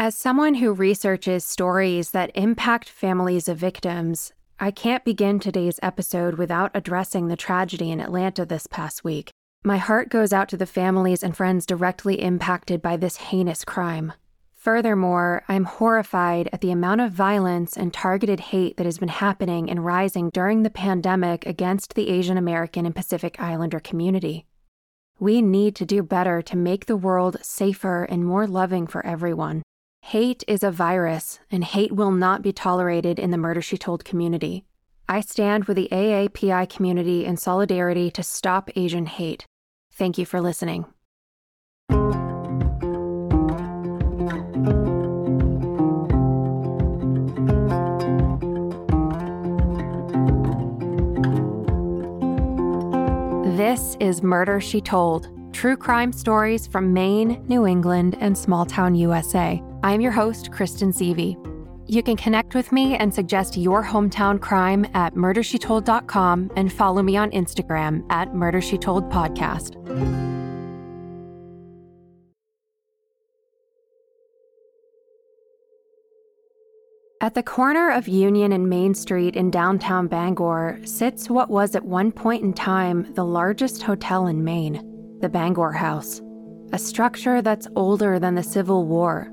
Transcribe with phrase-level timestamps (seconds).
[0.00, 6.38] As someone who researches stories that impact families of victims, I can't begin today's episode
[6.38, 9.32] without addressing the tragedy in Atlanta this past week.
[9.64, 14.12] My heart goes out to the families and friends directly impacted by this heinous crime.
[14.54, 19.68] Furthermore, I'm horrified at the amount of violence and targeted hate that has been happening
[19.68, 24.46] and rising during the pandemic against the Asian American and Pacific Islander community.
[25.18, 29.64] We need to do better to make the world safer and more loving for everyone.
[30.12, 34.06] Hate is a virus, and hate will not be tolerated in the Murder She Told
[34.06, 34.64] community.
[35.06, 39.44] I stand with the AAPI community in solidarity to stop Asian hate.
[39.92, 40.86] Thank you for listening.
[53.58, 58.94] This is Murder She Told true crime stories from Maine, New England, and small town
[58.94, 59.62] USA.
[59.84, 61.36] I'm your host, Kristen Seavey.
[61.86, 67.16] You can connect with me and suggest your hometown crime at murdershetold.com and follow me
[67.16, 69.76] on Instagram at murdershetoldpodcast.
[77.20, 81.84] At the corner of Union and Main Street in downtown Bangor sits what was at
[81.84, 86.20] one point in time the largest hotel in Maine, the Bangor House,
[86.72, 89.32] a structure that's older than the Civil War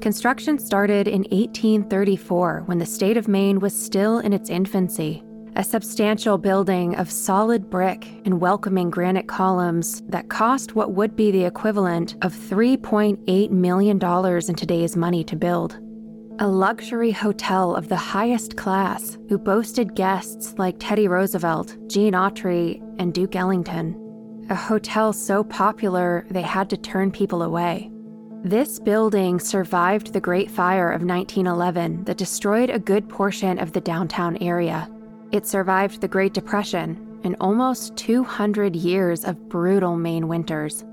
[0.00, 5.24] Construction started in 1834 when the state of Maine was still in its infancy.
[5.56, 11.32] A substantial building of solid brick and welcoming granite columns that cost what would be
[11.32, 15.80] the equivalent of $3.8 million in today's money to build.
[16.38, 22.80] A luxury hotel of the highest class who boasted guests like Teddy Roosevelt, Gene Autry,
[23.00, 24.46] and Duke Ellington.
[24.48, 27.90] A hotel so popular they had to turn people away.
[28.48, 33.80] This building survived the Great Fire of 1911 that destroyed a good portion of the
[33.82, 34.90] downtown area.
[35.32, 40.86] It survived the Great Depression and almost 200 years of brutal Maine winters.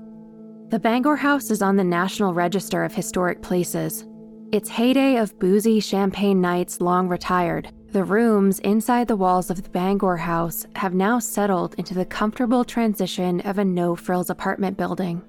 [0.68, 4.04] The Bangor House is on the National Register of Historic Places.
[4.52, 7.72] Its heyday of boozy champagne nights long retired.
[7.90, 12.64] The rooms inside the walls of the Bangor House have now settled into the comfortable
[12.64, 15.22] transition of a no frills apartment building.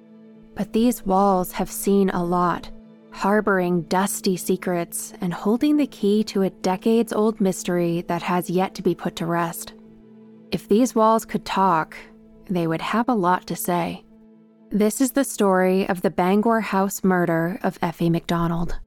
[0.57, 2.71] But these walls have seen a lot,
[3.11, 8.73] harboring dusty secrets and holding the key to a decades old mystery that has yet
[8.73, 9.73] to be put to rest.
[10.51, 11.95] If these walls could talk,
[12.49, 14.03] they would have a lot to say.
[14.71, 18.79] This is the story of the Bangor House murder of Effie MacDonald.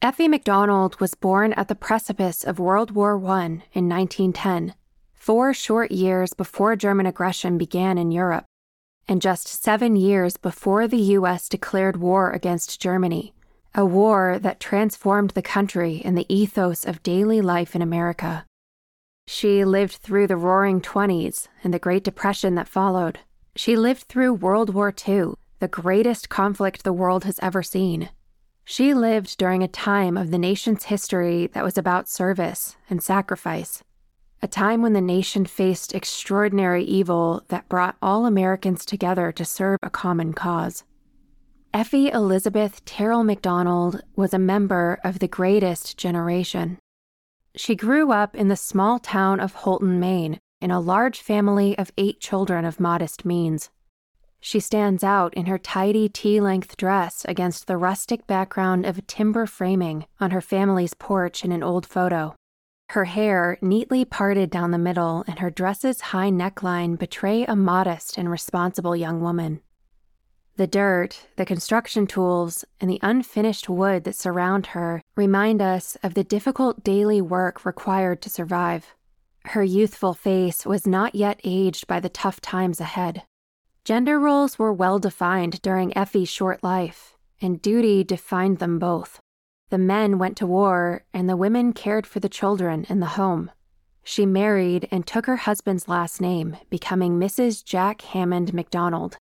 [0.00, 4.74] Effie MacDonald was born at the precipice of World War I in 1910,
[5.12, 8.44] four short years before German aggression began in Europe
[9.10, 11.48] and just seven years before the U.S.
[11.48, 13.34] declared war against Germany,
[13.74, 18.46] a war that transformed the country and the ethos of daily life in America.
[19.26, 23.18] She lived through the roaring 20s and the Great Depression that followed.
[23.56, 28.10] She lived through World War II, the greatest conflict the world has ever seen.
[28.64, 33.82] She lived during a time of the nation's history that was about service and sacrifice
[34.42, 39.78] a time when the nation faced extraordinary evil that brought all Americans together to serve
[39.82, 40.84] a common cause.
[41.74, 46.78] Effie Elizabeth Terrill MacDonald was a member of the greatest generation.
[47.54, 51.92] She grew up in the small town of Houlton, Maine, in a large family of
[51.98, 53.70] eight children of modest means.
[54.40, 59.44] She stands out in her tidy tea length dress against the rustic background of timber
[59.44, 62.34] framing on her family's porch in an old photo.
[62.90, 68.18] Her hair, neatly parted down the middle, and her dress's high neckline betray a modest
[68.18, 69.60] and responsible young woman.
[70.56, 76.14] The dirt, the construction tools, and the unfinished wood that surround her remind us of
[76.14, 78.96] the difficult daily work required to survive.
[79.44, 83.22] Her youthful face was not yet aged by the tough times ahead.
[83.84, 89.20] Gender roles were well defined during Effie's short life, and duty defined them both.
[89.70, 93.52] The men went to war, and the women cared for the children in the home.
[94.02, 97.64] She married and took her husband's last name, becoming Mrs.
[97.64, 99.16] Jack Hammond MacDonald.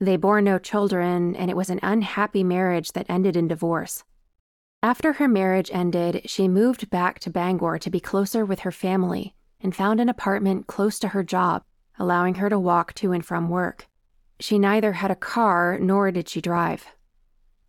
[0.00, 4.02] They bore no children, and it was an unhappy marriage that ended in divorce.
[4.82, 9.34] After her marriage ended, she moved back to Bangor to be closer with her family
[9.60, 11.62] and found an apartment close to her job,
[11.98, 13.86] allowing her to walk to and from work.
[14.38, 16.86] She neither had a car nor did she drive.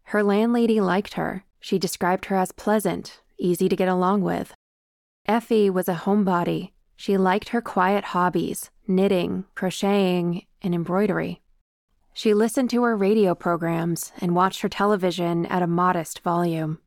[0.04, 4.54] Her landlady liked her she described her as pleasant, easy to get along with.
[5.26, 6.72] Effie was a homebody.
[6.98, 11.42] She liked her quiet hobbies knitting, crocheting, and embroidery.
[12.14, 16.80] She listened to her radio programs and watched her television at a modest volume.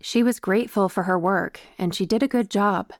[0.00, 2.92] She was grateful for her work, and she did a good job.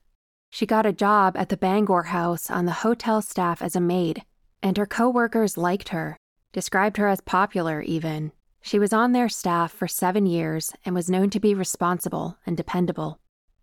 [0.50, 4.22] She got a job at the Bangor House on the hotel staff as a maid,
[4.62, 6.18] and her coworkers liked her,
[6.52, 8.32] described her as popular even.
[8.62, 12.56] She was on their staff for seven years and was known to be responsible and
[12.56, 13.18] dependable.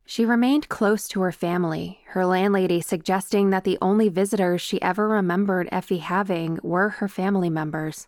[0.06, 5.07] She remained close to her family, her landlady suggesting that the only visitors she ever
[5.07, 8.07] remembered Effie having were her family members.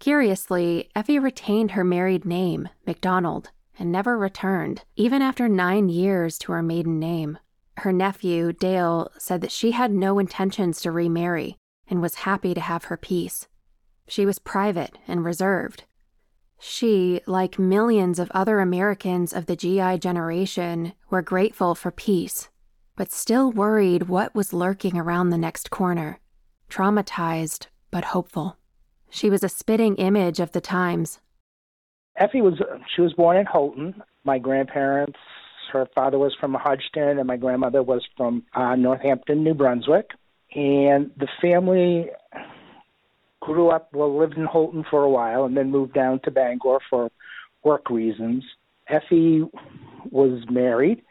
[0.00, 6.52] Curiously, Effie retained her married name, MacDonald, and never returned, even after nine years to
[6.52, 7.38] her maiden name.
[7.78, 11.58] Her nephew, Dale, said that she had no intentions to remarry
[11.88, 13.46] and was happy to have her peace.
[14.08, 15.84] She was private and reserved.
[16.66, 22.48] She, like millions of other Americans of the GI generation, were grateful for peace,
[22.96, 26.20] but still worried what was lurking around the next corner,
[26.70, 28.56] traumatized but hopeful.
[29.10, 31.20] She was a spitting image of the times.
[32.16, 32.54] Effie was
[32.96, 34.00] she was born in Houlton.
[34.24, 35.18] My grandparents
[35.70, 40.12] her father was from Hodgdon, and my grandmother was from uh, Northampton, New Brunswick.
[40.54, 42.06] And the family
[43.44, 46.78] grew up, well, lived in Houlton for a while, and then moved down to Bangor
[46.88, 47.10] for
[47.62, 48.44] work reasons.
[48.88, 49.42] Effie
[50.10, 51.02] was married,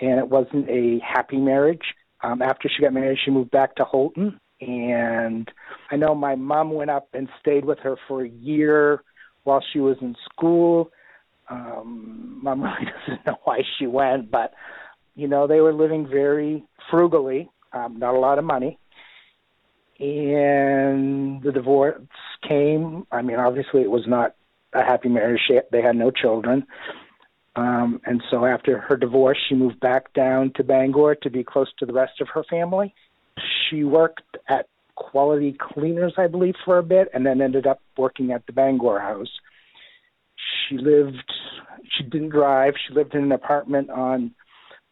[0.00, 1.94] and it wasn't a happy marriage.
[2.22, 5.50] Um, after she got married, she moved back to Houlton, and
[5.90, 9.02] I know my mom went up and stayed with her for a year
[9.44, 10.90] while she was in school
[11.48, 12.60] um, mom
[13.06, 14.52] doesn't know why she went, but
[15.14, 18.78] you know they were living very frugally, um, not a lot of money,
[19.98, 22.00] and the divorce
[22.46, 23.06] came.
[23.10, 24.34] I mean, obviously it was not
[24.72, 25.40] a happy marriage.
[25.46, 26.66] She, they had no children.
[27.54, 31.68] Um, and so after her divorce, she moved back down to Bangor to be close
[31.78, 32.94] to the rest of her family.
[33.70, 38.32] She worked at Quality Cleaners, I believe, for a bit, and then ended up working
[38.32, 39.30] at the Bangor House
[40.68, 41.32] she lived
[41.96, 44.34] she didn't drive she lived in an apartment on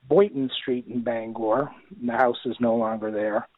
[0.09, 1.71] boynton street in bangor
[2.05, 3.49] the house is no longer there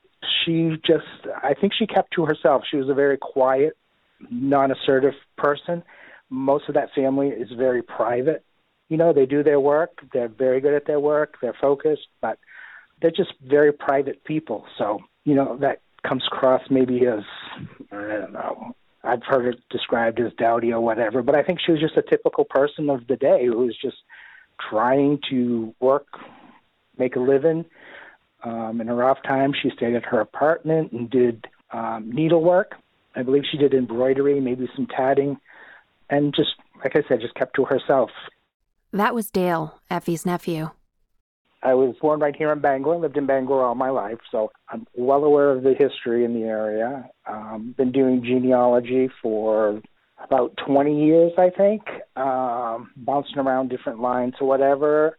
[0.45, 1.05] she just
[1.43, 2.63] i think she kept to herself.
[2.71, 3.75] She was a very quiet
[4.31, 5.83] non-assertive person.
[6.31, 8.45] Most of that family is very private.
[8.89, 9.99] You know they do their work.
[10.13, 11.35] They're very good at their work.
[11.41, 12.39] They're focused but
[13.01, 14.65] they're just very private people.
[14.79, 17.25] So you know that comes across maybe as
[17.91, 18.77] i don't know
[19.07, 22.03] I've heard it described as dowdy or whatever, but I think she was just a
[22.03, 23.99] typical person of the day who was just
[24.69, 26.09] trying to work,
[26.99, 27.65] make a living.
[28.47, 32.77] Um, in her off time, she stayed at her apartment and did um, needlework.
[33.17, 35.37] I believe she did embroidery, maybe some tatting,
[36.11, 36.51] and just,
[36.85, 38.11] like I said, just kept to herself.
[38.93, 40.71] That was Dale, Effie's nephew.
[41.63, 44.87] I was born right here in Bangor, lived in Bangor all my life, so I'm
[44.95, 47.11] well aware of the history in the area.
[47.27, 49.83] Um, been doing genealogy for
[50.23, 51.83] about 20 years, I think,
[52.15, 55.19] um, bouncing around different lines or whatever,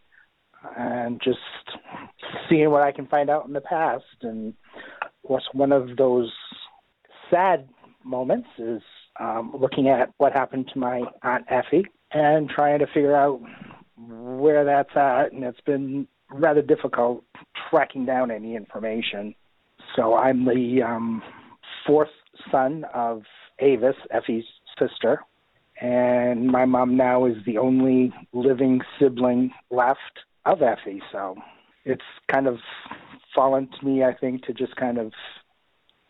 [0.77, 1.39] and just
[2.49, 4.03] seeing what I can find out in the past.
[4.21, 4.53] And
[5.27, 6.31] course, one of those
[7.29, 7.67] sad
[8.03, 8.81] moments is
[9.19, 13.41] um, looking at what happened to my aunt Effie and trying to figure out
[13.97, 15.33] where that's at.
[15.33, 17.23] And it's been rather difficult
[17.69, 19.35] tracking down any information.
[19.95, 21.21] So I'm the um,
[21.85, 22.09] fourth
[22.51, 23.23] son of
[23.59, 24.45] Avis, Effie's
[24.79, 25.21] sister,
[25.81, 29.99] and my mom now is the only living sibling left
[30.53, 31.01] of Effie.
[31.11, 31.35] So
[31.85, 32.57] it's kind of
[33.33, 35.13] fallen to me, I think, to just kind of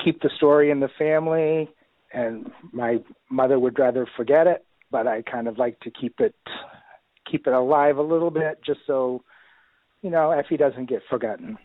[0.03, 1.69] keep the story in the family.
[2.13, 6.35] And my mother would rather forget it, but I kind of like to keep it
[7.29, 9.21] keep it alive a little bit, just so
[10.01, 11.57] you know, Effie doesn't get forgotten.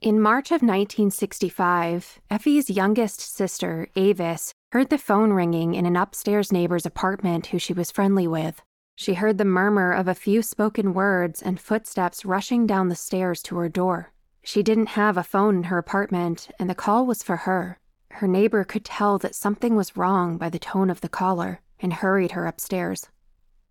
[0.00, 6.52] In March of 1965, Effie's youngest sister, Avis, heard the phone ringing in an upstairs
[6.52, 8.60] neighbor's apartment who she was friendly with.
[8.96, 13.42] She heard the murmur of a few spoken words and footsteps rushing down the stairs
[13.44, 14.12] to her door.
[14.42, 17.78] She didn't have a phone in her apartment, and the call was for her.
[18.12, 21.92] Her neighbor could tell that something was wrong by the tone of the caller and
[21.92, 23.08] hurried her upstairs.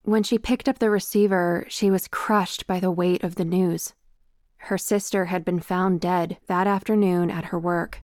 [0.01, 3.93] When she picked up the receiver, she was crushed by the weight of the news.
[4.57, 7.99] Her sister had been found dead that afternoon at her work.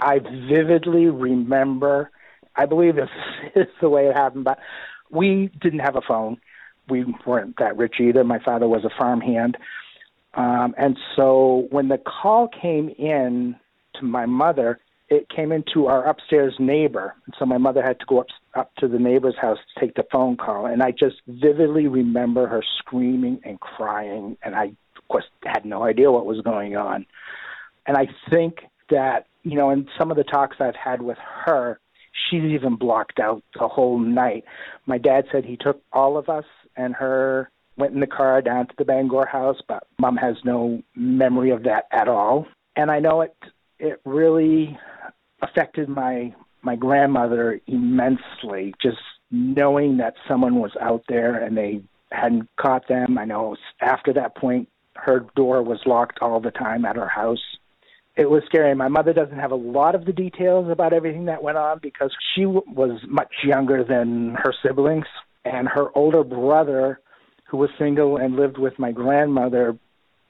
[0.00, 2.10] I vividly remember,
[2.54, 3.08] I believe this
[3.56, 4.58] is the way it happened, but
[5.14, 6.38] we didn't have a phone.
[6.88, 8.24] We weren't that rich either.
[8.24, 9.56] My father was a farmhand.
[10.34, 13.56] Um, and so when the call came in
[13.94, 17.14] to my mother, it came into our upstairs neighbor.
[17.38, 20.04] So my mother had to go up up to the neighbor's house to take the
[20.12, 24.66] phone call, and I just vividly remember her screaming and crying, and I
[24.96, 27.04] of course had no idea what was going on.
[27.86, 31.78] And I think that you know, in some of the talks I've had with her,
[32.14, 34.44] she's even blocked out the whole night.
[34.86, 36.44] My dad said he took all of us
[36.76, 40.82] and her went in the car down to the Bangor house, but mom has no
[40.94, 42.46] memory of that at all.
[42.76, 43.34] And I know it
[43.78, 44.78] it really
[45.42, 48.98] affected my my grandmother immensely just
[49.30, 53.18] knowing that someone was out there and they hadn't caught them.
[53.18, 57.42] I know after that point her door was locked all the time at her house
[58.16, 58.74] it was scary.
[58.74, 62.12] My mother doesn't have a lot of the details about everything that went on because
[62.34, 65.06] she w- was much younger than her siblings,
[65.44, 67.00] and her older brother,
[67.48, 69.76] who was single and lived with my grandmother,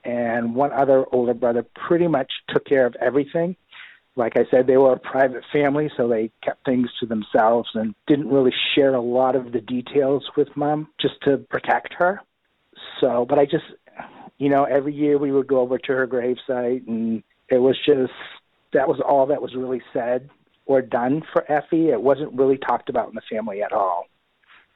[0.05, 3.55] and one other older brother, pretty much took care of everything.
[4.17, 7.95] Like I said, they were a private family, so they kept things to themselves and
[8.07, 12.21] didn't really share a lot of the details with mom just to protect her.
[13.01, 13.65] So, but I just,
[14.39, 18.13] you know, every year we would go over to her gravesite and it was just
[18.73, 20.29] that was all that was really said
[20.67, 21.91] or done for Effie.
[21.91, 24.07] It wasn't really talked about in the family at all.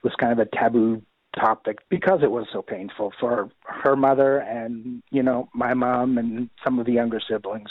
[0.02, 1.02] It was kind of a taboo
[1.38, 6.48] topic because it was so painful for her mother and, you know, my mom and
[6.64, 7.70] some of the younger siblings.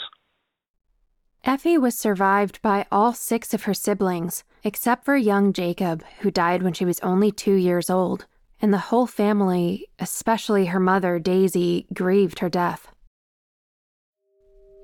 [1.44, 6.62] Effie was survived by all six of her siblings, except for young Jacob, who died
[6.62, 8.26] when she was only two years old,
[8.60, 12.88] and the whole family, especially her mother, Daisy, grieved her death.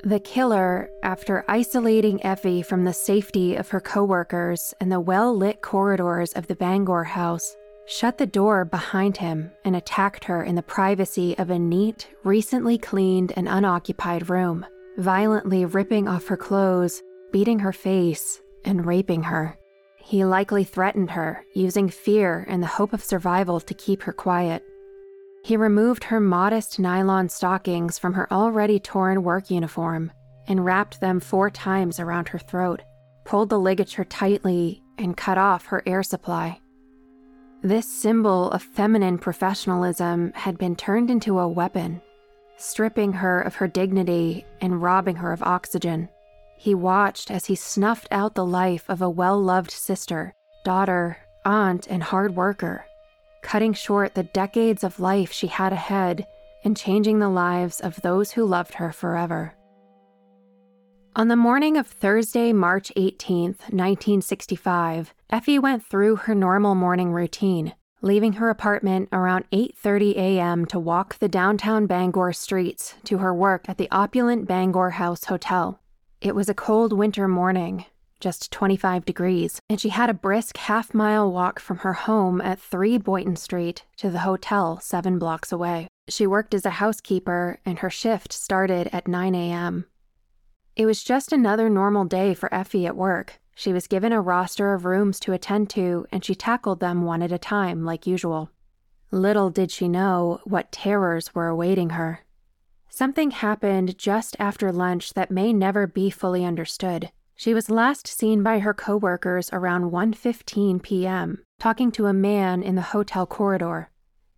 [0.06, 5.62] The killer, after isolating Effie from the safety of her coworkers and the well lit
[5.62, 7.56] corridors of the Bangor house,
[7.86, 12.76] shut the door behind him and attacked her in the privacy of a neat, recently
[12.76, 14.66] cleaned, and unoccupied room,
[14.98, 19.56] violently ripping off her clothes, beating her face, and raping her.
[19.96, 24.64] He likely threatened her, using fear and the hope of survival to keep her quiet.
[25.44, 30.10] He removed her modest nylon stockings from her already torn work uniform
[30.48, 32.80] and wrapped them four times around her throat,
[33.26, 36.60] pulled the ligature tightly, and cut off her air supply.
[37.60, 42.00] This symbol of feminine professionalism had been turned into a weapon,
[42.56, 46.08] stripping her of her dignity and robbing her of oxygen.
[46.56, 50.32] He watched as he snuffed out the life of a well loved sister,
[50.64, 52.86] daughter, aunt, and hard worker
[53.44, 56.26] cutting short the decades of life she had ahead
[56.64, 59.54] and changing the lives of those who loved her forever.
[61.14, 67.74] On the morning of Thursday, March 18, 1965, Effie went through her normal morning routine,
[68.00, 70.64] leaving her apartment around 8:30 a.m.
[70.66, 75.80] to walk the downtown Bangor streets to her work at the opulent Bangor House Hotel.
[76.20, 77.84] It was a cold winter morning,
[78.20, 82.60] just 25 degrees, and she had a brisk half mile walk from her home at
[82.60, 85.88] 3 Boynton Street to the hotel seven blocks away.
[86.08, 89.86] She worked as a housekeeper, and her shift started at 9 a.m.
[90.76, 93.40] It was just another normal day for Effie at work.
[93.54, 97.22] She was given a roster of rooms to attend to, and she tackled them one
[97.22, 98.50] at a time, like usual.
[99.10, 102.20] Little did she know what terrors were awaiting her.
[102.88, 107.10] Something happened just after lunch that may never be fully understood.
[107.36, 112.74] She was last seen by her coworkers around 1:15 p.m., talking to a man in
[112.74, 113.90] the hotel corridor.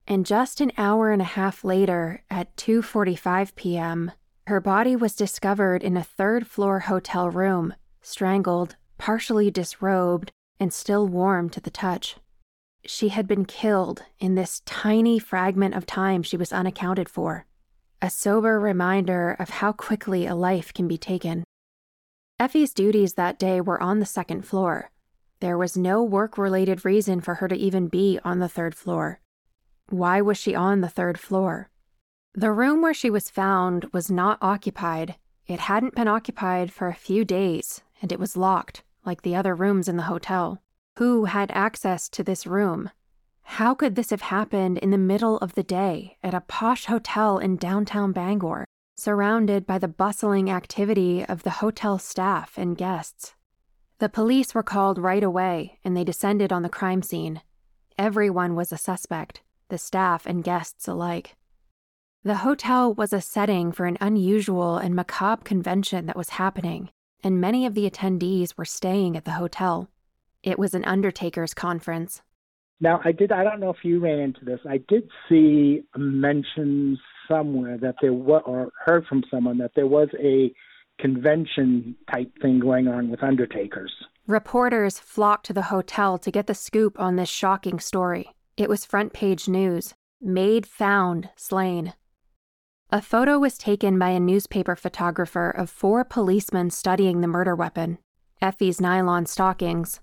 [0.09, 4.13] And just an hour and a half later, at 2:45 p.m.,
[4.47, 11.51] her body was discovered in a third-floor hotel room, strangled, partially disrobed, and still warm
[11.51, 12.17] to the touch.
[12.85, 17.45] She had been killed in this tiny fragment of time she was unaccounted for.
[18.01, 21.43] A sober reminder of how quickly a life can be taken.
[22.39, 24.91] Effie's duties that day were on the second floor.
[25.41, 29.21] There was no work related reason for her to even be on the third floor.
[29.89, 31.71] Why was she on the third floor?
[32.35, 35.17] The room where she was found was not occupied.
[35.47, 39.55] It hadn't been occupied for a few days, and it was locked, like the other
[39.55, 40.61] rooms in the hotel.
[40.99, 42.91] Who had access to this room?
[43.45, 47.39] How could this have happened in the middle of the day at a posh hotel
[47.39, 48.67] in downtown Bangor?
[48.97, 53.35] Surrounded by the bustling activity of the hotel staff and guests.
[53.99, 57.43] The police were called right away and they descended on the crime scene.
[57.99, 61.37] Everyone was a suspect, the staff and guests alike.
[62.25, 66.91] The hotel was a setting for an unusual and macabre convention that was happening,
[67.23, 69.89] and many of the attendees were staying at the hotel.
[70.43, 72.23] It was an undertaker's conference.
[72.81, 76.99] Now, I did, I don't know if you ran into this, I did see mentions
[77.29, 80.53] somewhere that there was, or heard from someone that there was a
[80.99, 83.93] convention type thing going on with undertakers.
[84.27, 88.31] Reporters flocked to the hotel to get the scoop on this shocking story.
[88.57, 91.93] It was front page news Maid found slain.
[92.91, 97.99] A photo was taken by a newspaper photographer of four policemen studying the murder weapon
[98.41, 100.01] Effie's nylon stockings,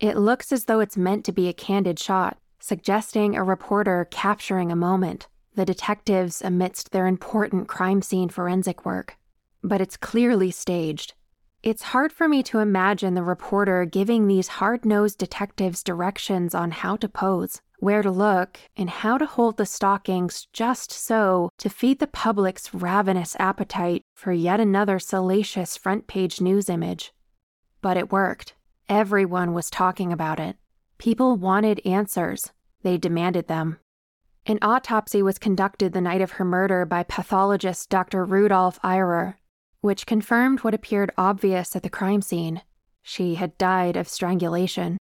[0.00, 4.72] It looks as though it's meant to be a candid shot, suggesting a reporter capturing
[4.72, 9.16] a moment, the detectives amidst their important crime scene forensic work.
[9.62, 11.14] But it's clearly staged.
[11.62, 16.70] It's hard for me to imagine the reporter giving these hard nosed detectives directions on
[16.70, 21.68] how to pose, where to look, and how to hold the stockings just so to
[21.68, 27.12] feed the public's ravenous appetite for yet another salacious front page news image.
[27.82, 28.54] But it worked.
[28.88, 30.56] Everyone was talking about it.
[30.96, 32.52] People wanted answers,
[32.82, 33.78] they demanded them.
[34.46, 38.24] An autopsy was conducted the night of her murder by pathologist Dr.
[38.24, 39.34] Rudolf Ihrer,
[39.80, 42.62] which confirmed what appeared obvious at the crime scene.
[43.02, 44.98] She had died of strangulation.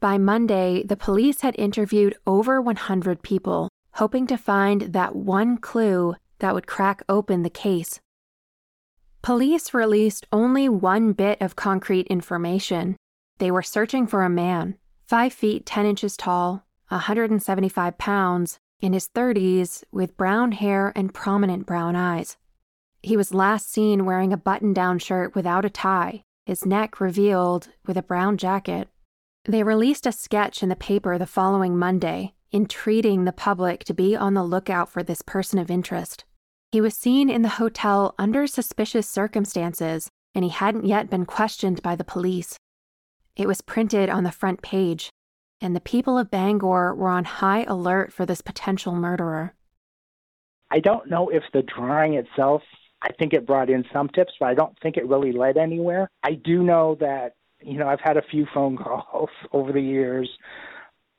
[0.00, 6.14] By Monday, the police had interviewed over 100 people, hoping to find that one clue
[6.38, 7.98] that would crack open the case.
[9.22, 12.96] Police released only one bit of concrete information.
[13.38, 14.76] They were searching for a man,
[15.06, 21.66] 5 feet 10 inches tall, 175 pounds, in his 30s, with brown hair and prominent
[21.66, 22.36] brown eyes.
[23.02, 27.68] He was last seen wearing a button down shirt without a tie, his neck revealed
[27.86, 28.88] with a brown jacket.
[29.44, 34.16] They released a sketch in the paper the following Monday, entreating the public to be
[34.16, 36.24] on the lookout for this person of interest.
[36.72, 41.82] He was seen in the hotel under suspicious circumstances, and he hadn't yet been questioned
[41.82, 42.56] by the police.
[43.36, 45.10] It was printed on the front page,
[45.60, 49.54] and the people of Bangor were on high alert for this potential murderer.
[50.70, 52.62] I don't know if the drawing itself
[53.02, 56.10] I think it brought in some tips, but I don't think it really led anywhere.
[56.22, 60.28] I do know that, you know, I've had a few phone calls over the years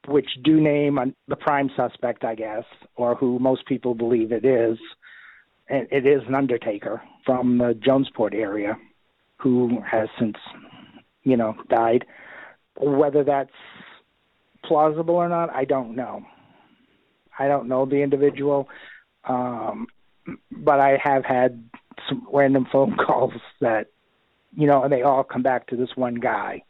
[0.07, 2.63] which do name the prime suspect, I guess,
[2.95, 4.77] or who most people believe it is.
[5.69, 8.77] And it is an undertaker from the Jonesport area
[9.35, 10.37] who has since,
[11.23, 12.05] you know, died.
[12.79, 13.51] Whether that's
[14.67, 16.25] plausible or not, I don't know.
[17.37, 18.67] I don't know the individual.
[19.25, 19.87] Um,
[20.51, 21.63] but I have had
[22.07, 23.87] some random phone calls that,
[24.55, 26.63] you know, and they all come back to this one guy.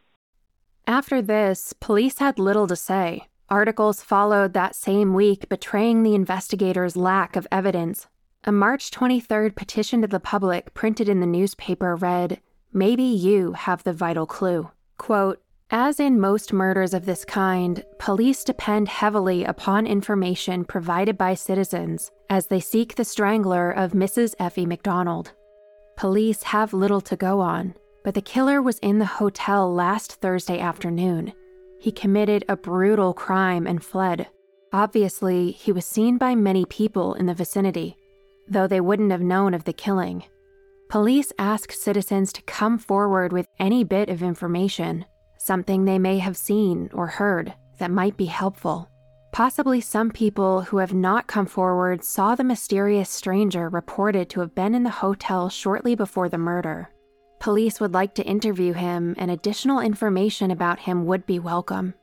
[0.86, 3.28] After this, police had little to say.
[3.50, 8.08] Articles followed that same week betraying the investigators' lack of evidence.
[8.44, 12.42] A March 23rd petition to the public printed in the newspaper read,
[12.74, 14.70] Maybe you have the vital clue.
[14.98, 21.34] Quote, as in most murders of this kind, police depend heavily upon information provided by
[21.34, 24.34] citizens as they seek the strangler of Mrs.
[24.40, 25.34] Effie MacDonald.
[25.98, 27.74] Police have little to go on,
[28.06, 31.34] but the killer was in the hotel last Thursday afternoon.
[31.82, 34.28] He committed a brutal crime and fled.
[34.72, 37.98] Obviously, he was seen by many people in the vicinity,
[38.48, 40.24] though they wouldn't have known of the killing.
[40.90, 45.06] Police asked citizens to come forward with any bit of information
[45.48, 48.90] something they may have seen or heard that might be helpful.
[49.32, 54.54] Possibly some people who have not come forward saw the mysterious stranger reported to have
[54.54, 56.90] been in the hotel shortly before the murder.
[57.40, 61.94] Police would like to interview him, and additional information about him would be welcome.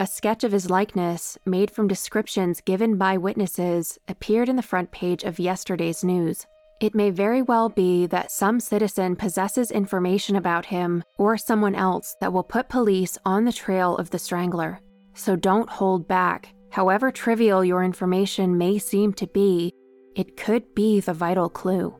[0.00, 4.90] A sketch of his likeness, made from descriptions given by witnesses, appeared in the front
[4.90, 6.46] page of yesterday's news.
[6.84, 12.14] It may very well be that some citizen possesses information about him or someone else
[12.20, 14.82] that will put police on the trail of the strangler.
[15.14, 16.52] So don't hold back.
[16.70, 19.72] However trivial your information may seem to be,
[20.14, 21.96] it could be the vital clue.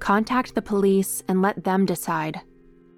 [0.00, 2.42] Contact the police and let them decide.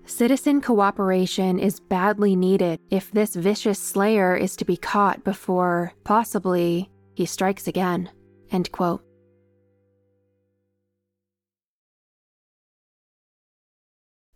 [0.06, 6.90] Citizen cooperation is badly needed if this vicious slayer is to be caught before, possibly,
[7.14, 8.10] he strikes again.
[8.50, 9.04] End quote.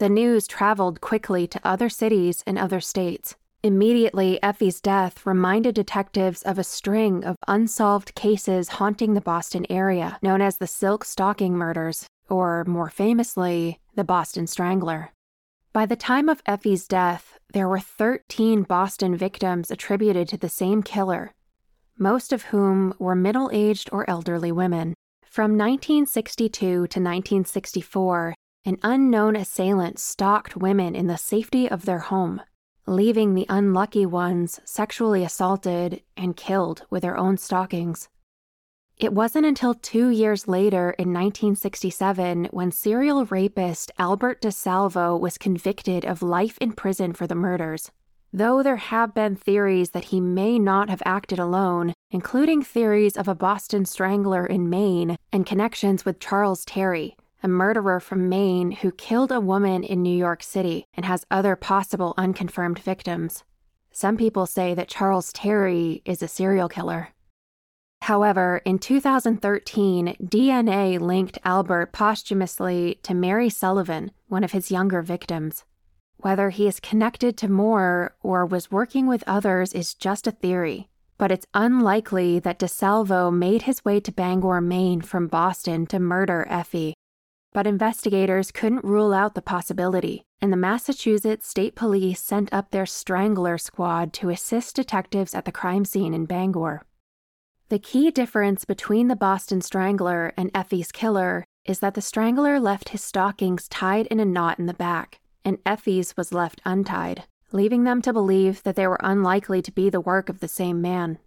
[0.03, 3.37] The news traveled quickly to other cities and other states.
[3.63, 10.19] Immediately, Effie's death reminded detectives of a string of unsolved cases haunting the Boston area,
[10.21, 15.13] known as the Silk Stocking Murders, or more famously, the Boston Strangler.
[15.73, 20.83] By the time of Effie's death, there were 13 Boston victims attributed to the same
[20.83, 21.33] killer,
[21.97, 24.95] most of whom were middle aged or elderly women.
[25.23, 32.41] From 1962 to 1964, an unknown assailant stalked women in the safety of their home,
[32.87, 38.09] leaving the unlucky ones sexually assaulted and killed with their own stockings.
[38.99, 46.05] It wasn't until two years later in 1967 when serial rapist Albert DeSalvo was convicted
[46.05, 47.91] of life in prison for the murders.
[48.33, 53.27] Though there have been theories that he may not have acted alone, including theories of
[53.27, 58.93] a Boston strangler in Maine and connections with Charles Terry, a murderer from Maine who
[58.93, 63.45] killed a woman in New York City and has other possible unconfirmed victims.
[63.91, 67.09] Some people say that Charles Terry is a serial killer.
[68.03, 75.65] However, in 2013, DNA linked Albert posthumously to Mary Sullivan, one of his younger victims.
[76.17, 80.89] Whether he is connected to Moore or was working with others is just a theory,
[81.19, 86.47] but it's unlikely that DeSalvo made his way to Bangor, Maine from Boston to murder
[86.49, 86.95] Effie.
[87.53, 92.87] But investigators couldn't rule out the possibility, and the Massachusetts State Police sent up their
[92.87, 96.83] Strangler Squad to assist detectives at the crime scene in Bangor.
[97.69, 102.91] The key difference between the Boston Strangler and Effie's killer is that the Strangler left
[102.91, 107.85] his stockings tied in a knot in the back, and Effie's was left untied, leaving
[107.85, 111.19] them to believe that they were unlikely to be the work of the same man.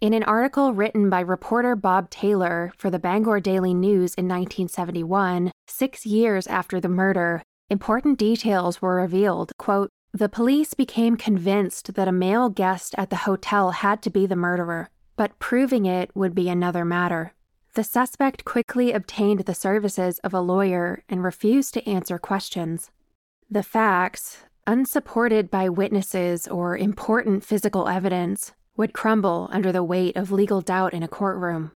[0.00, 5.50] In an article written by reporter Bob Taylor for the Bangor Daily News in 1971,
[5.66, 9.52] six years after the murder, important details were revealed.
[9.58, 14.26] Quote, the police became convinced that a male guest at the hotel had to be
[14.26, 17.32] the murderer but proving it would be another matter.
[17.74, 22.90] The suspect quickly obtained the services of a lawyer and refused to answer questions.
[23.50, 30.30] The facts, unsupported by witnesses or important physical evidence, would crumble under the weight of
[30.30, 31.72] legal doubt in a courtroom.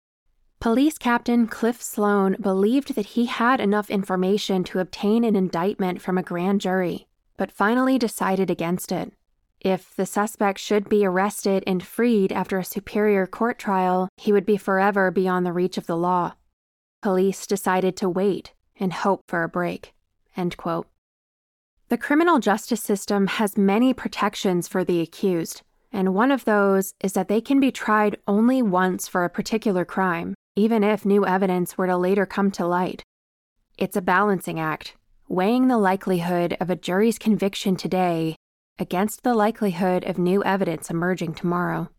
[0.61, 6.19] Police Captain Cliff Sloan believed that he had enough information to obtain an indictment from
[6.19, 7.07] a grand jury,
[7.39, 9.13] but finally decided against it.
[9.61, 14.45] If the suspect should be arrested and freed after a superior court trial, he would
[14.45, 16.35] be forever beyond the reach of the law.
[17.03, 19.95] Police decided to wait and hope for a break.
[21.89, 27.13] The criminal justice system has many protections for the accused, and one of those is
[27.15, 31.77] that they can be tried only once for a particular crime, even if new evidence
[31.77, 33.03] were to later come to light.
[33.77, 34.97] It's a balancing act,
[35.29, 38.37] weighing the likelihood of a jury's conviction today
[38.79, 41.91] against the likelihood of new evidence emerging tomorrow.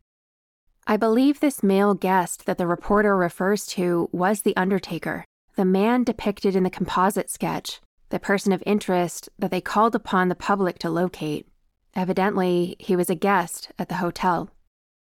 [0.88, 5.26] I believe this male guest that the reporter refers to was the Undertaker,
[5.56, 10.30] the man depicted in the composite sketch, the person of interest that they called upon
[10.30, 11.48] the public to locate.
[11.96, 14.50] Evidently, he was a guest at the hotel.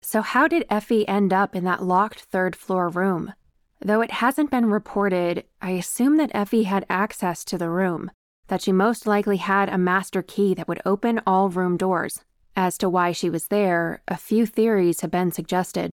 [0.01, 3.33] So, how did Effie end up in that locked third floor room?
[3.81, 8.11] Though it hasn't been reported, I assume that Effie had access to the room,
[8.47, 12.23] that she most likely had a master key that would open all room doors.
[12.55, 15.91] As to why she was there, a few theories have been suggested.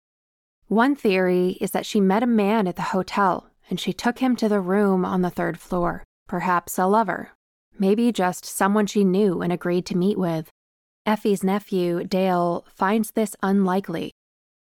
[0.68, 4.36] One theory is that she met a man at the hotel and she took him
[4.36, 7.30] to the room on the third floor, perhaps a lover,
[7.78, 10.50] maybe just someone she knew and agreed to meet with.
[11.04, 14.12] Effie's nephew, Dale, finds this unlikely.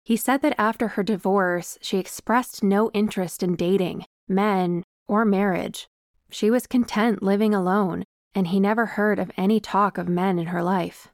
[0.03, 5.87] He said that after her divorce, she expressed no interest in dating, men, or marriage.
[6.31, 10.47] She was content living alone, and he never heard of any talk of men in
[10.47, 11.09] her life.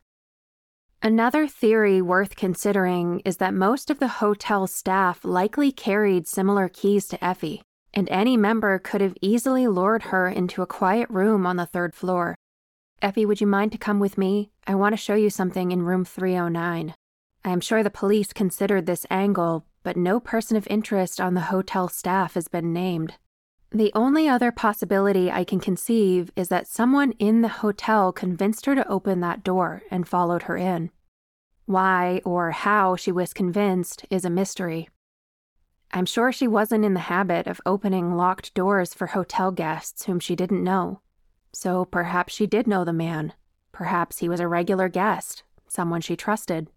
[1.04, 7.08] Another theory worth considering is that most of the hotel staff likely carried similar keys
[7.10, 7.62] to Effie,
[7.94, 11.94] and any member could have easily lured her into a quiet room on the third
[11.94, 12.36] floor.
[13.00, 14.50] Effie, would you mind to come with me?
[14.66, 16.96] I want to show you something in room 309.
[17.46, 21.42] I am sure the police considered this angle, but no person of interest on the
[21.42, 23.14] hotel staff has been named.
[23.70, 28.74] The only other possibility I can conceive is that someone in the hotel convinced her
[28.74, 30.90] to open that door and followed her in.
[31.66, 34.90] Why or how she was convinced is a mystery.
[35.92, 40.20] I'm sure she wasn't in the habit of opening locked doors for hotel guests whom
[40.20, 41.02] she didn't know.
[41.54, 43.34] So perhaps she did know the man.
[43.72, 46.68] Perhaps he was a regular guest, someone she trusted.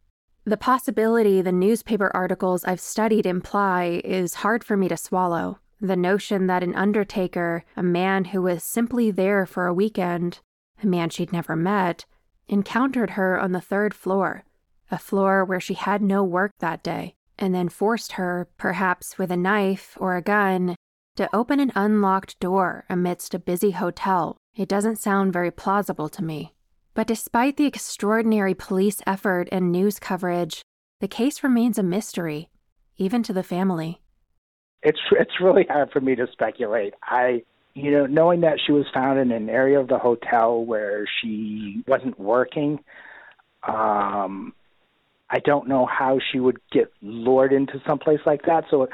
[0.45, 5.97] The possibility the newspaper articles I've studied imply is hard for me to swallow, the
[5.97, 10.41] notion that an undertaker, a man who was simply there for a weekend,
[10.83, 12.05] a man she'd never met,
[12.49, 14.45] encountered her on the third floor,
[14.91, 19.31] a floor where she had no work that day, and then forced her, perhaps with
[19.31, 20.75] a knife or a gun,
[21.17, 24.37] to open an unlocked door amidst a busy hotel.
[24.57, 26.55] It doesn't sound very plausible to me.
[26.95, 30.63] But despite the extraordinary police effort and news coverage,
[31.01, 32.49] the case remains a mystery,
[32.97, 34.01] even to the family
[34.83, 36.95] it's it's really hard for me to speculate.
[37.03, 37.43] I
[37.75, 41.85] you know, knowing that she was found in an area of the hotel where she
[41.87, 42.81] wasn't working,
[43.63, 44.53] um,
[45.31, 48.65] I don't know how she would get lured into someplace like that.
[48.71, 48.89] So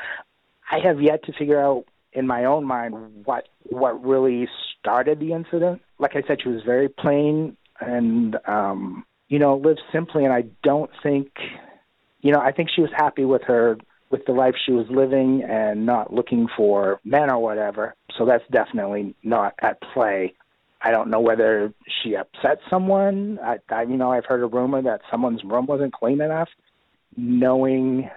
[0.71, 4.49] I have yet to figure out in my own mind what what really
[4.87, 5.83] started the incident.
[5.99, 10.45] Like I said, she was very plain and um, you know lived simply, and I
[10.63, 11.29] don't think,
[12.21, 13.77] you know, I think she was happy with her
[14.11, 17.97] with the life she was living and not looking for men or whatever.
[18.17, 20.35] So that's definitely not at play.
[20.81, 23.41] I don't know whether she upset someone.
[23.43, 26.49] I, I you know, I've heard a rumor that someone's room wasn't clean enough.
[27.17, 28.09] Knowing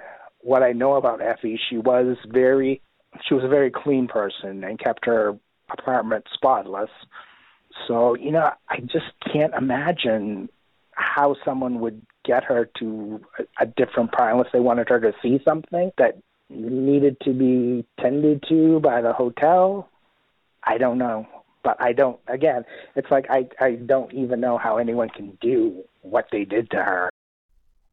[0.41, 2.81] what I know about Effie, she was very
[3.27, 5.35] she was a very clean person and kept her
[5.71, 6.89] apartment spotless.
[7.87, 10.49] So, you know, I just can't imagine
[10.91, 15.13] how someone would get her to a, a different part unless they wanted her to
[15.21, 16.17] see something that
[16.49, 19.89] needed to be tended to by the hotel.
[20.63, 21.27] I don't know.
[21.61, 22.63] But I don't again,
[22.95, 26.77] it's like I, I don't even know how anyone can do what they did to
[26.77, 27.09] her.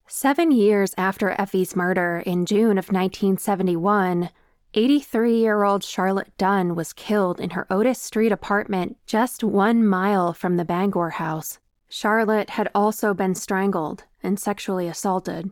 [0.07, 4.31] Seven years after Effie's murder in June of 1971,
[4.79, 10.35] 83 year old Charlotte Dunn was killed in her Otis Street apartment just one mile
[10.35, 11.59] from the Bangor house.
[11.89, 15.51] Charlotte had also been strangled and sexually assaulted.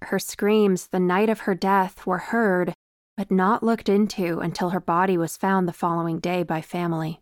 [0.00, 2.72] Her screams the night of her death were heard,
[3.18, 7.20] but not looked into until her body was found the following day by family.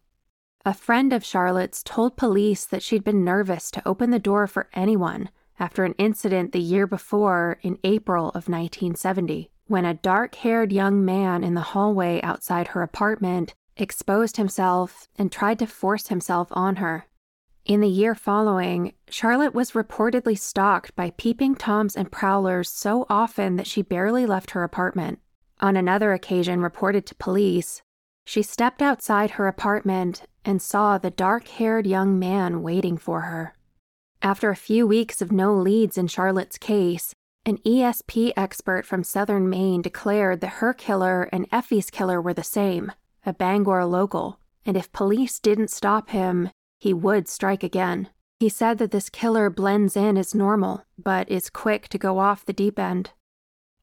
[0.64, 4.68] A friend of Charlotte's told police that she'd been nervous to open the door for
[4.74, 5.28] anyone
[5.59, 11.05] after an incident the year before in April of 1970, when a dark haired young
[11.05, 16.77] man in the hallway outside her apartment exposed himself and tried to force himself on
[16.77, 17.07] her.
[17.64, 23.57] In the year following, Charlotte was reportedly stalked by peeping toms and prowlers so often
[23.57, 25.20] that she barely left her apartment.
[25.61, 27.83] On another occasion, reported to police,
[28.25, 33.55] she stepped outside her apartment and saw the dark haired young man waiting for her.
[34.20, 39.50] After a few weeks of no leads in Charlotte's case, an ESP expert from southern
[39.50, 42.92] Maine declared that her killer and Effie's killer were the same,
[43.26, 48.09] a Bangor local, and if police didn't stop him, he would strike again.
[48.38, 52.44] He said that this killer blends in as normal, but is quick to go off
[52.44, 53.11] the deep end.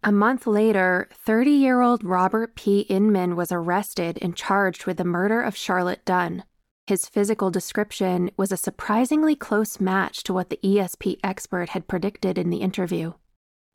[0.05, 2.81] A month later, 30 year old Robert P.
[2.81, 6.45] Inman was arrested and charged with the murder of Charlotte Dunn.
[6.87, 12.37] His physical description was a surprisingly close match to what the ESP expert had predicted
[12.37, 13.13] in the interview.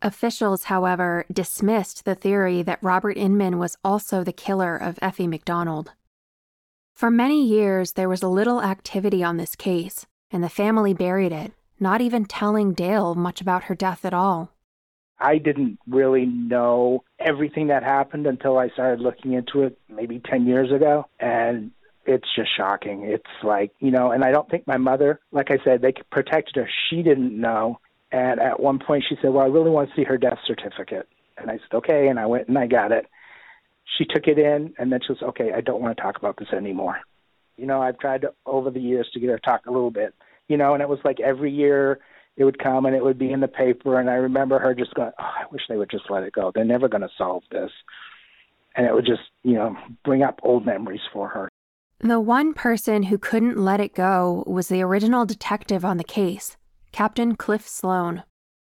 [0.04, 5.92] Officials, however, dismissed the theory that Robert Inman was also the killer of Effie MacDonald.
[6.94, 11.32] For many years, there was a little activity on this case, and the family buried
[11.32, 14.50] it, not even telling Dale much about her death at all.
[15.18, 20.46] I didn't really know everything that happened until I started looking into it maybe 10
[20.46, 21.06] years ago.
[21.18, 21.70] And
[22.04, 23.04] it's just shocking.
[23.04, 26.56] It's like, you know, and I don't think my mother, like I said, they protected
[26.56, 26.68] her.
[26.90, 27.80] She didn't know.
[28.14, 31.08] And at one point she said, Well, I really want to see her death certificate.
[31.36, 32.06] And I said, Okay.
[32.06, 33.06] And I went and I got it.
[33.98, 36.36] She took it in and then she was, Okay, I don't want to talk about
[36.38, 37.00] this anymore.
[37.56, 39.90] You know, I've tried to, over the years to get her to talk a little
[39.90, 40.14] bit,
[40.46, 41.98] you know, and it was like every year
[42.36, 43.98] it would come and it would be in the paper.
[43.98, 46.52] And I remember her just going, Oh, I wish they would just let it go.
[46.54, 47.72] They're never going to solve this.
[48.76, 51.48] And it would just, you know, bring up old memories for her.
[51.98, 56.56] The one person who couldn't let it go was the original detective on the case,
[56.94, 58.22] Captain Cliff Sloan.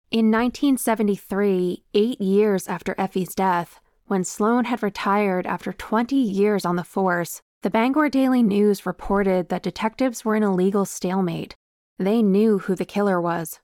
[0.10, 6.78] In 1973, eight years after Effie's death, when Sloan had retired after 20 years on
[6.78, 11.58] the force, the Bangor Daily News reported that detectives were in a legal stalemate.
[12.00, 13.60] They knew who the killer was.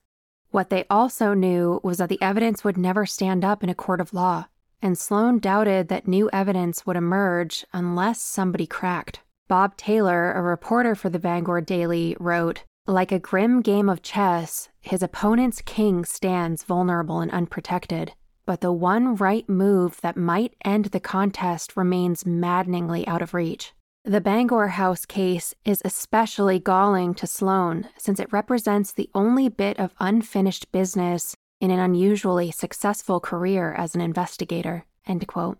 [0.51, 4.01] What they also knew was that the evidence would never stand up in a court
[4.01, 4.47] of law,
[4.81, 9.21] and Sloan doubted that new evidence would emerge unless somebody cracked.
[9.47, 14.67] Bob Taylor, a reporter for the Bangor Daily, wrote Like a grim game of chess,
[14.82, 18.13] his opponent's king stands vulnerable and unprotected.
[18.47, 23.73] But the one right move that might end the contest remains maddeningly out of reach.
[24.06, 29.78] The Bangor House case is especially galling to Sloan since it represents the only bit
[29.78, 34.88] of unfinished business in an unusually successful career as an investigator.
[35.06, 35.60] End quote.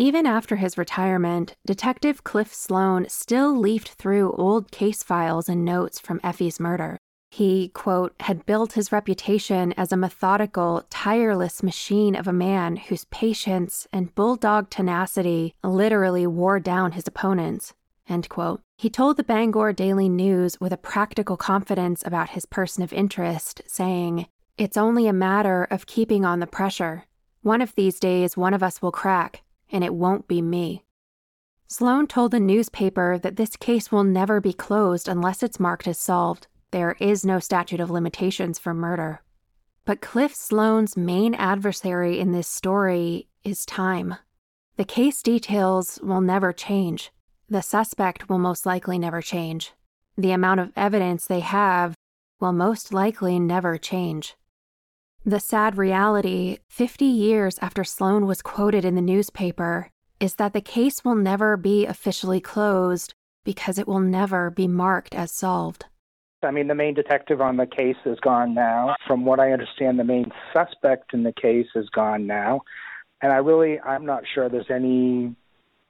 [0.00, 5.98] Even after his retirement, Detective Cliff Sloan still leafed through old case files and notes
[5.98, 6.98] from Effie's murder.
[7.32, 13.06] He, quote, had built his reputation as a methodical, tireless machine of a man whose
[13.06, 17.74] patience and bulldog tenacity literally wore down his opponents,
[18.08, 18.60] end quote.
[18.76, 23.62] He told the Bangor Daily News with a practical confidence about his person of interest,
[23.66, 27.06] saying, It's only a matter of keeping on the pressure.
[27.42, 30.84] One of these days, one of us will crack and it won't be me.
[31.66, 35.98] Sloan told the newspaper that this case will never be closed unless it's marked as
[35.98, 36.46] solved.
[36.70, 39.22] There is no statute of limitations for murder.
[39.84, 44.16] But Cliff Sloan's main adversary in this story is time.
[44.76, 47.10] The case details will never change.
[47.48, 49.72] The suspect will most likely never change.
[50.16, 51.94] The amount of evidence they have
[52.40, 54.36] will most likely never change.
[55.28, 60.62] The sad reality, 50 years after Sloan was quoted in the newspaper, is that the
[60.62, 63.12] case will never be officially closed
[63.44, 65.84] because it will never be marked as solved.
[66.42, 68.96] I mean, the main detective on the case is gone now.
[69.06, 72.62] From what I understand, the main suspect in the case is gone now.
[73.20, 75.36] And I really, I'm not sure there's any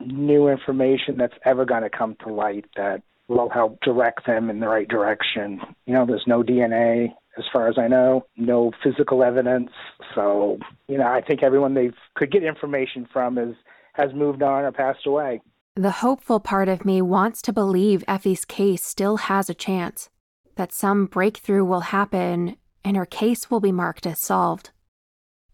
[0.00, 4.58] new information that's ever going to come to light that will help direct them in
[4.58, 5.60] the right direction.
[5.86, 9.70] You know, there's no DNA, as far as I know, no physical evidence.
[10.14, 13.54] So, you know, I think everyone they could get information from is
[13.94, 15.40] has moved on or passed away.
[15.74, 20.10] The hopeful part of me wants to believe Effie's case still has a chance,
[20.56, 24.70] that some breakthrough will happen and her case will be marked as solved.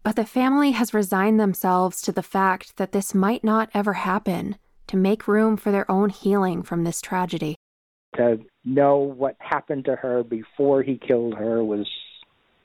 [0.03, 4.57] But the family has resigned themselves to the fact that this might not ever happen
[4.87, 7.54] to make room for their own healing from this tragedy.
[8.17, 11.87] To know what happened to her before he killed her was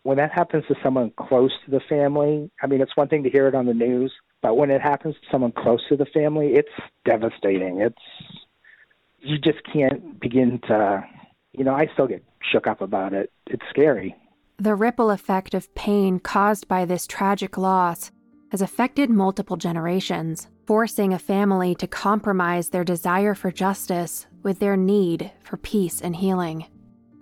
[0.02, 2.50] when that happens to someone close to the family.
[2.62, 5.14] I mean, it's one thing to hear it on the news, but when it happens
[5.16, 6.68] to someone close to the family, it's
[7.04, 7.80] devastating.
[7.80, 7.96] It's
[9.18, 11.04] you just can't begin to,
[11.52, 13.30] you know, I still get shook up about it.
[13.46, 14.14] It's scary.
[14.58, 18.10] The ripple effect of pain caused by this tragic loss
[18.50, 24.76] has affected multiple generations, forcing a family to compromise their desire for justice with their
[24.76, 26.64] need for peace and healing.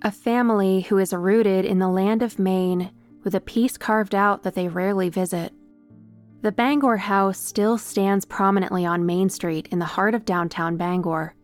[0.03, 2.91] A family who is rooted in the land of Maine
[3.25, 5.51] with a piece carved out that they rarely visit.
[6.43, 11.35] The Bangor House still stands prominently on Main Street in the heart of downtown Bangor.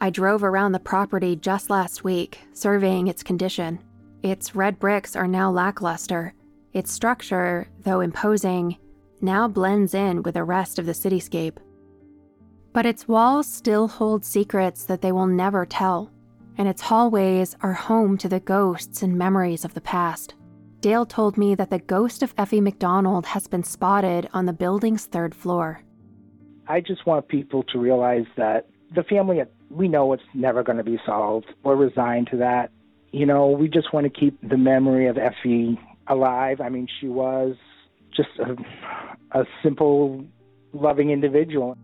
[0.00, 3.80] I drove around the property just last week, surveying its condition.
[4.22, 6.34] Its red bricks are now lackluster.
[6.72, 8.76] Its structure, though imposing,
[9.22, 11.58] now blends in with the rest of the cityscape.
[12.72, 16.10] But its walls still hold secrets that they will never tell,
[16.56, 20.34] and its hallways are home to the ghosts and memories of the past.
[20.80, 25.06] Dale told me that the ghost of Effie MacDonald has been spotted on the building's
[25.06, 25.82] third floor.
[26.68, 30.84] I just want people to realize that the family, we know it's never going to
[30.84, 31.46] be solved.
[31.64, 32.70] We're resigned to that
[33.12, 36.60] you know, we just want to keep the memory of Effie alive.
[36.60, 37.56] I mean, she was
[38.16, 38.56] just a,
[39.38, 40.24] a simple,
[40.72, 41.76] loving individual.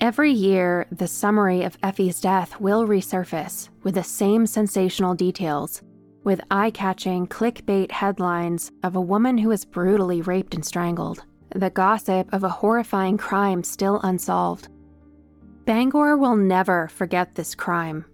[0.00, 5.82] Every year, the summary of Effie's death will resurface with the same sensational details,
[6.24, 11.70] with eye catching clickbait headlines of a woman who was brutally raped and strangled, the
[11.70, 14.68] gossip of a horrifying crime still unsolved.
[15.64, 18.04] Bangor will never forget this crime,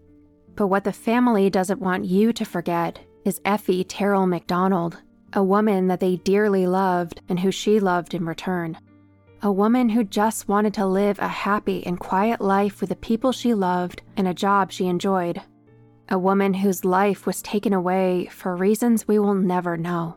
[0.57, 4.98] but what the family doesn't want you to forget is Effie Terrill MacDonald,
[5.33, 8.79] a woman that they dearly loved and who she loved in return.
[9.43, 13.31] A woman who just wanted to live a happy and quiet life with the people
[13.31, 15.41] she loved and a job she enjoyed.
[16.09, 20.17] A woman whose life was taken away for reasons we will never know.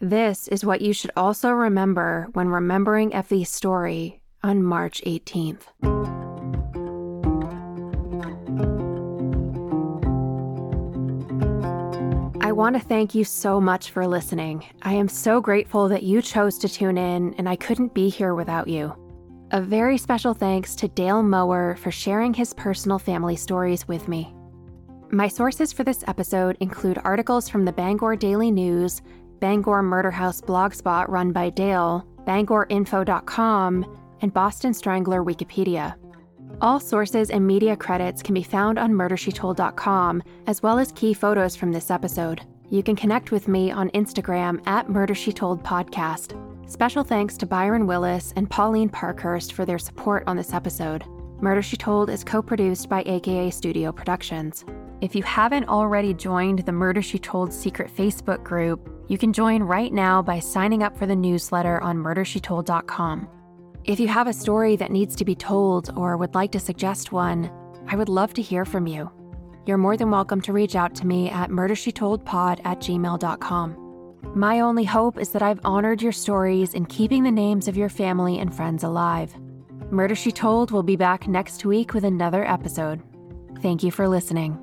[0.00, 6.19] This is what you should also remember when remembering Effie's story on March 18th.
[12.50, 14.66] I want to thank you so much for listening.
[14.82, 18.34] I am so grateful that you chose to tune in, and I couldn't be here
[18.34, 18.92] without you.
[19.52, 24.34] A very special thanks to Dale Mower for sharing his personal family stories with me.
[25.12, 29.00] My sources for this episode include articles from the Bangor Daily News,
[29.38, 35.94] Bangor Murder House blogspot run by Dale, BangorInfo.com, and Boston Strangler Wikipedia.
[36.62, 41.56] All sources and media credits can be found on MurderSheTold.com, as well as key photos
[41.56, 42.42] from this episode.
[42.68, 48.48] You can connect with me on Instagram at MurderSheTold Special thanks to Byron Willis and
[48.48, 51.04] Pauline Parkhurst for their support on this episode.
[51.40, 54.66] Murder She Told is co produced by AKA Studio Productions.
[55.00, 59.62] If you haven't already joined the Murder She Told secret Facebook group, you can join
[59.62, 63.39] right now by signing up for the newsletter on MurderSheTold.com.
[63.84, 67.12] If you have a story that needs to be told or would like to suggest
[67.12, 67.50] one,
[67.88, 69.10] I would love to hear from you.
[69.66, 73.76] You're more than welcome to reach out to me at murdershetoldpod at gmail.com.
[74.34, 77.88] My only hope is that I've honored your stories in keeping the names of your
[77.88, 79.34] family and friends alive.
[79.90, 83.02] Murder She Told will be back next week with another episode.
[83.62, 84.58] Thank you for listening.